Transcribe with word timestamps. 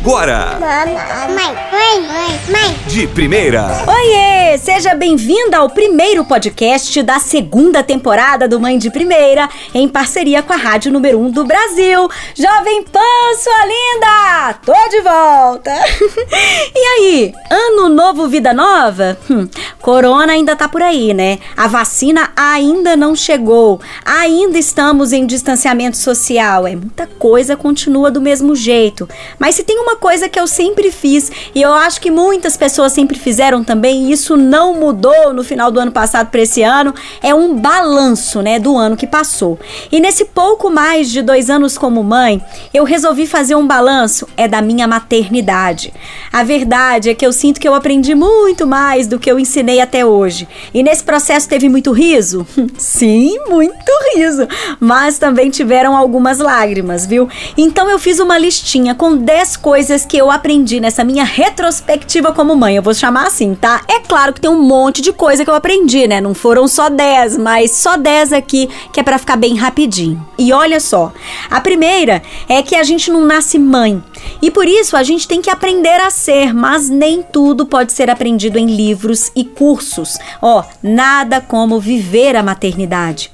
agora. 0.00 0.58
Mãe, 0.60 0.94
mãe, 1.28 2.06
mãe, 2.06 2.40
mãe. 2.50 2.76
De 2.86 3.06
primeira. 3.08 3.64
Oiê! 3.86 4.56
Seja 4.58 4.94
bem-vinda 4.94 5.58
ao 5.58 5.68
primeiro 5.68 6.24
podcast 6.24 7.02
da 7.02 7.18
segunda 7.18 7.82
temporada 7.82 8.48
do 8.48 8.58
Mãe 8.58 8.78
de 8.78 8.90
Primeira, 8.90 9.48
em 9.74 9.88
parceria 9.88 10.42
com 10.42 10.52
a 10.52 10.56
Rádio 10.56 10.90
Número 10.90 11.18
1 11.20 11.30
do 11.30 11.44
Brasil. 11.44 12.08
Jovem 12.34 12.82
Pan, 12.84 13.00
sua 13.38 13.66
linda! 13.66 14.54
Tô 14.64 14.88
de 14.88 15.00
volta! 15.02 15.70
e 16.74 16.78
aí, 16.78 17.34
ano 17.50 17.88
novo, 17.88 18.26
vida 18.28 18.54
nova? 18.54 19.18
Hum, 19.30 19.48
corona 19.82 20.32
ainda 20.32 20.56
tá 20.56 20.68
por 20.68 20.82
aí, 20.82 21.12
né? 21.12 21.38
A 21.56 21.68
vacina 21.68 22.30
ainda 22.34 22.96
não 22.96 23.14
chegou. 23.14 23.80
Ainda 24.04 24.58
estamos 24.58 25.12
em 25.12 25.26
distanciamento 25.26 25.96
social. 25.96 26.66
É 26.66 26.74
muita 26.74 27.06
coisa 27.06 27.56
continua 27.56 28.10
do 28.10 28.20
mesmo 28.20 28.56
jeito. 28.56 29.08
Mas 29.38 29.54
se 29.54 29.62
tem 29.62 29.78
uma 29.78 29.87
coisa 29.96 30.28
que 30.28 30.38
eu 30.38 30.46
sempre 30.46 30.90
fiz 30.90 31.30
e 31.54 31.62
eu 31.62 31.72
acho 31.72 32.00
que 32.00 32.10
muitas 32.10 32.56
pessoas 32.56 32.92
sempre 32.92 33.18
fizeram 33.18 33.64
também, 33.64 34.04
e 34.04 34.12
isso 34.12 34.36
não 34.36 34.74
mudou 34.74 35.32
no 35.32 35.42
final 35.42 35.70
do 35.70 35.80
ano 35.80 35.90
passado 35.90 36.30
para 36.30 36.42
esse 36.42 36.62
ano, 36.62 36.94
é 37.22 37.34
um 37.34 37.56
balanço, 37.56 38.42
né, 38.42 38.58
do 38.58 38.76
ano 38.76 38.96
que 38.96 39.06
passou. 39.06 39.58
E 39.90 40.00
nesse 40.00 40.26
pouco 40.26 40.70
mais 40.70 41.10
de 41.10 41.22
dois 41.22 41.50
anos 41.50 41.78
como 41.78 42.02
mãe, 42.02 42.42
eu 42.72 42.84
resolvi 42.84 43.26
fazer 43.26 43.54
um 43.54 43.66
balanço 43.66 44.28
é 44.36 44.46
da 44.46 44.60
minha 44.60 44.86
maternidade. 44.86 45.92
A 46.32 46.44
verdade 46.44 47.10
é 47.10 47.14
que 47.14 47.26
eu 47.26 47.32
sinto 47.32 47.60
que 47.60 47.66
eu 47.66 47.74
aprendi 47.74 48.14
muito 48.14 48.66
mais 48.66 49.06
do 49.06 49.18
que 49.18 49.30
eu 49.30 49.38
ensinei 49.38 49.80
até 49.80 50.04
hoje. 50.04 50.46
E 50.72 50.82
nesse 50.82 51.02
processo 51.02 51.48
teve 51.48 51.68
muito 51.68 51.92
riso? 51.92 52.46
Sim, 52.78 53.38
muito 53.48 53.92
riso. 54.14 54.46
Mas 54.78 55.18
também 55.18 55.50
tiveram 55.50 55.96
algumas 55.96 56.38
lágrimas, 56.38 57.06
viu? 57.06 57.28
Então 57.56 57.88
eu 57.88 57.98
fiz 57.98 58.18
uma 58.18 58.38
listinha 58.38 58.94
com 58.94 59.16
10 59.16 59.56
coisas 59.56 59.77
que 60.08 60.18
eu 60.18 60.28
aprendi 60.28 60.80
nessa 60.80 61.04
minha 61.04 61.22
retrospectiva 61.22 62.32
como 62.32 62.56
mãe. 62.56 62.74
Eu 62.74 62.82
vou 62.82 62.92
chamar 62.92 63.28
assim, 63.28 63.54
tá? 63.54 63.80
É 63.86 64.00
claro 64.00 64.32
que 64.32 64.40
tem 64.40 64.50
um 64.50 64.60
monte 64.60 65.00
de 65.00 65.12
coisa 65.12 65.44
que 65.44 65.50
eu 65.50 65.54
aprendi, 65.54 66.08
né? 66.08 66.20
Não 66.20 66.34
foram 66.34 66.66
só 66.66 66.88
10, 66.88 67.38
mas 67.38 67.70
só 67.70 67.96
10 67.96 68.32
aqui 68.32 68.68
que 68.92 68.98
é 68.98 69.04
para 69.04 69.18
ficar 69.18 69.36
bem 69.36 69.54
rapidinho. 69.54 70.26
E 70.36 70.52
olha 70.52 70.80
só, 70.80 71.12
a 71.48 71.60
primeira 71.60 72.20
é 72.48 72.60
que 72.60 72.74
a 72.74 72.82
gente 72.82 73.08
não 73.08 73.24
nasce 73.24 73.56
mãe. 73.56 74.02
E 74.42 74.50
por 74.50 74.66
isso 74.66 74.96
a 74.96 75.04
gente 75.04 75.28
tem 75.28 75.40
que 75.40 75.48
aprender 75.48 76.00
a 76.00 76.10
ser, 76.10 76.52
mas 76.52 76.90
nem 76.90 77.22
tudo 77.22 77.64
pode 77.64 77.92
ser 77.92 78.10
aprendido 78.10 78.58
em 78.58 78.66
livros 78.66 79.30
e 79.36 79.44
cursos. 79.44 80.18
Ó, 80.42 80.64
nada 80.82 81.40
como 81.40 81.78
viver 81.78 82.34
a 82.34 82.42
maternidade. 82.42 83.30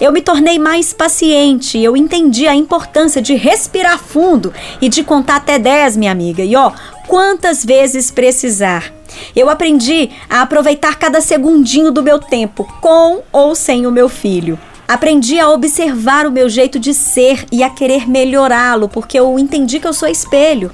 Eu 0.00 0.12
me 0.12 0.20
tornei 0.20 0.58
mais 0.58 0.92
paciente, 0.92 1.78
eu 1.78 1.96
entendi 1.96 2.46
a 2.46 2.54
importância 2.54 3.20
de 3.22 3.34
respirar 3.34 3.98
fundo 3.98 4.52
e 4.80 4.88
de 4.88 5.02
contar 5.02 5.36
até 5.36 5.58
10, 5.58 5.96
minha 5.96 6.12
amiga. 6.12 6.42
E 6.42 6.54
ó, 6.56 6.72
quantas 7.06 7.64
vezes 7.64 8.10
precisar. 8.10 8.92
Eu 9.34 9.48
aprendi 9.48 10.10
a 10.28 10.42
aproveitar 10.42 10.96
cada 10.96 11.20
segundinho 11.20 11.90
do 11.90 12.02
meu 12.02 12.18
tempo, 12.18 12.64
com 12.80 13.22
ou 13.32 13.54
sem 13.54 13.86
o 13.86 13.92
meu 13.92 14.08
filho. 14.08 14.58
Aprendi 14.88 15.40
a 15.40 15.50
observar 15.50 16.26
o 16.26 16.30
meu 16.30 16.48
jeito 16.48 16.78
de 16.78 16.94
ser 16.94 17.44
e 17.50 17.64
a 17.64 17.70
querer 17.70 18.08
melhorá-lo, 18.08 18.88
porque 18.88 19.18
eu 19.18 19.36
entendi 19.36 19.80
que 19.80 19.86
eu 19.86 19.92
sou 19.92 20.08
espelho. 20.08 20.70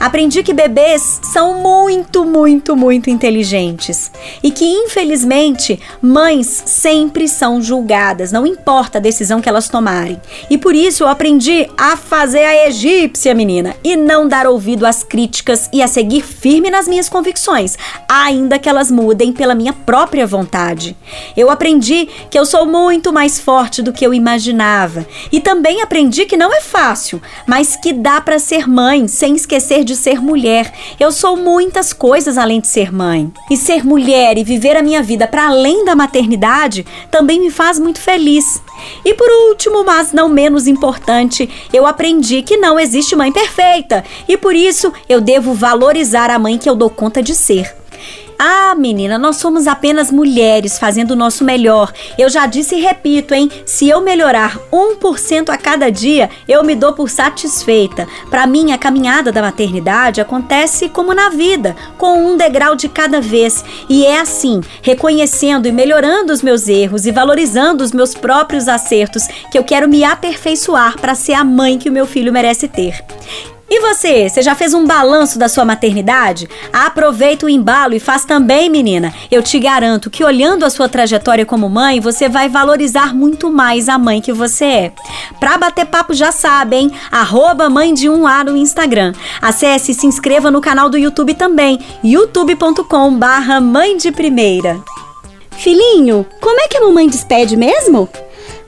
Aprendi 0.00 0.42
que 0.42 0.52
bebês 0.52 1.20
são 1.32 1.62
muito, 1.62 2.24
muito, 2.24 2.41
muito 2.76 3.10
inteligentes 3.10 4.10
e 4.42 4.50
que, 4.50 4.64
infelizmente, 4.64 5.80
mães 6.00 6.62
sempre 6.66 7.28
são 7.28 7.60
julgadas, 7.60 8.32
não 8.32 8.46
importa 8.46 8.98
a 8.98 9.00
decisão 9.00 9.40
que 9.40 9.48
elas 9.48 9.68
tomarem. 9.68 10.20
E 10.50 10.58
por 10.58 10.74
isso 10.74 11.04
eu 11.04 11.08
aprendi 11.08 11.68
a 11.76 11.96
fazer 11.96 12.44
a 12.44 12.68
egípcia, 12.68 13.34
menina, 13.34 13.76
e 13.84 13.96
não 13.96 14.26
dar 14.26 14.46
ouvido 14.46 14.86
às 14.86 15.02
críticas 15.02 15.68
e 15.72 15.82
a 15.82 15.88
seguir 15.88 16.22
firme 16.22 16.70
nas 16.70 16.88
minhas 16.88 17.08
convicções, 17.08 17.76
ainda 18.08 18.58
que 18.58 18.68
elas 18.68 18.90
mudem 18.90 19.32
pela 19.32 19.54
minha 19.54 19.72
própria 19.72 20.26
vontade. 20.26 20.96
Eu 21.36 21.50
aprendi 21.50 22.08
que 22.30 22.38
eu 22.38 22.44
sou 22.44 22.66
muito 22.66 23.12
mais 23.12 23.38
forte 23.38 23.82
do 23.82 23.92
que 23.92 24.04
eu 24.06 24.14
imaginava 24.14 25.06
e 25.30 25.40
também 25.40 25.82
aprendi 25.82 26.26
que 26.26 26.36
não 26.36 26.52
é 26.52 26.60
fácil, 26.60 27.20
mas 27.46 27.76
que 27.76 27.92
dá 27.92 28.20
para 28.20 28.38
ser 28.38 28.68
mãe 28.68 29.08
sem 29.08 29.34
esquecer 29.34 29.84
de 29.84 29.96
ser 29.96 30.20
mulher. 30.20 30.72
Eu 30.98 31.10
sou 31.10 31.36
muitas 31.36 31.92
coisas 31.92 32.31
além 32.38 32.60
de 32.60 32.66
ser 32.66 32.92
mãe. 32.92 33.32
E 33.50 33.56
ser 33.56 33.84
mulher 33.84 34.38
e 34.38 34.44
viver 34.44 34.76
a 34.76 34.82
minha 34.82 35.02
vida 35.02 35.26
para 35.26 35.46
além 35.46 35.84
da 35.84 35.94
maternidade 35.94 36.84
também 37.10 37.40
me 37.40 37.50
faz 37.50 37.78
muito 37.78 38.00
feliz. 38.00 38.62
E 39.04 39.14
por 39.14 39.28
último, 39.48 39.84
mas 39.84 40.12
não 40.12 40.28
menos 40.28 40.66
importante, 40.66 41.48
eu 41.72 41.86
aprendi 41.86 42.42
que 42.42 42.56
não 42.56 42.78
existe 42.78 43.14
mãe 43.14 43.32
perfeita 43.32 44.04
e 44.28 44.36
por 44.36 44.54
isso 44.54 44.92
eu 45.08 45.20
devo 45.20 45.54
valorizar 45.54 46.30
a 46.30 46.38
mãe 46.38 46.58
que 46.58 46.68
eu 46.68 46.74
dou 46.74 46.90
conta 46.90 47.22
de 47.22 47.34
ser. 47.34 47.81
Ah, 48.44 48.74
menina, 48.74 49.18
nós 49.18 49.36
somos 49.36 49.68
apenas 49.68 50.10
mulheres 50.10 50.76
fazendo 50.76 51.12
o 51.12 51.16
nosso 51.16 51.44
melhor. 51.44 51.92
Eu 52.18 52.28
já 52.28 52.44
disse 52.44 52.74
e 52.74 52.80
repito, 52.80 53.32
hein? 53.32 53.48
Se 53.64 53.88
eu 53.88 54.00
melhorar 54.00 54.58
1% 54.72 55.48
a 55.48 55.56
cada 55.56 55.90
dia, 55.90 56.28
eu 56.48 56.64
me 56.64 56.74
dou 56.74 56.92
por 56.92 57.08
satisfeita. 57.08 58.04
Para 58.30 58.44
mim, 58.44 58.72
a 58.72 58.78
caminhada 58.78 59.30
da 59.30 59.40
maternidade 59.40 60.20
acontece 60.20 60.88
como 60.88 61.14
na 61.14 61.28
vida, 61.28 61.76
com 61.96 62.18
um 62.18 62.36
degrau 62.36 62.74
de 62.74 62.88
cada 62.88 63.20
vez. 63.20 63.64
E 63.88 64.04
é 64.04 64.18
assim, 64.18 64.60
reconhecendo 64.82 65.68
e 65.68 65.72
melhorando 65.72 66.32
os 66.32 66.42
meus 66.42 66.66
erros 66.66 67.06
e 67.06 67.12
valorizando 67.12 67.84
os 67.84 67.92
meus 67.92 68.12
próprios 68.12 68.66
acertos, 68.66 69.28
que 69.52 69.56
eu 69.56 69.62
quero 69.62 69.88
me 69.88 70.02
aperfeiçoar 70.02 70.98
para 70.98 71.14
ser 71.14 71.34
a 71.34 71.44
mãe 71.44 71.78
que 71.78 71.88
o 71.88 71.92
meu 71.92 72.06
filho 72.06 72.32
merece 72.32 72.66
ter. 72.66 73.04
E 73.74 73.80
você, 73.80 74.28
você 74.28 74.42
já 74.42 74.54
fez 74.54 74.74
um 74.74 74.84
balanço 74.84 75.38
da 75.38 75.48
sua 75.48 75.64
maternidade? 75.64 76.46
Aproveita 76.70 77.46
o 77.46 77.48
embalo 77.48 77.94
e 77.94 77.98
faz 77.98 78.22
também, 78.22 78.68
menina. 78.68 79.14
Eu 79.30 79.42
te 79.42 79.58
garanto 79.58 80.10
que 80.10 80.22
olhando 80.22 80.66
a 80.66 80.68
sua 80.68 80.90
trajetória 80.90 81.46
como 81.46 81.70
mãe, 81.70 81.98
você 81.98 82.28
vai 82.28 82.50
valorizar 82.50 83.14
muito 83.14 83.50
mais 83.50 83.88
a 83.88 83.96
mãe 83.96 84.20
que 84.20 84.30
você 84.30 84.64
é. 84.66 84.92
Pra 85.40 85.56
bater 85.56 85.86
papo 85.86 86.12
já 86.12 86.30
sabe, 86.30 86.76
hein? 86.76 86.92
Arroba 87.10 87.70
mãe 87.70 87.94
de 87.94 88.10
um 88.10 88.26
A 88.26 88.44
no 88.44 88.58
Instagram. 88.58 89.14
Acesse 89.40 89.92
e 89.92 89.94
se 89.94 90.06
inscreva 90.06 90.50
no 90.50 90.60
canal 90.60 90.90
do 90.90 90.98
YouTube 90.98 91.32
também, 91.32 91.80
youtube.com 92.04 93.16
barra 93.16 93.58
mãe 93.58 93.96
de 93.96 94.12
primeira. 94.12 94.84
Filhinho, 95.52 96.26
como 96.42 96.60
é 96.60 96.68
que 96.68 96.76
a 96.76 96.82
mamãe 96.82 97.08
despede 97.08 97.56
mesmo? 97.56 98.06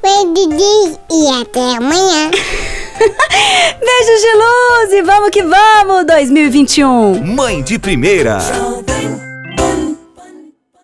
Beijo 0.02 0.98
e 1.12 1.42
até 1.42 1.76
amanhã. 1.76 2.30
Beijos 3.80 4.20
de 4.22 4.34
luz 4.34 4.92
e 4.92 5.02
vamos 5.02 5.30
que 5.30 5.42
vamos 5.42 6.06
2021. 6.06 7.24
Mãe 7.24 7.62
de 7.62 7.78
primeira. 7.78 8.38
Jovem 8.40 9.33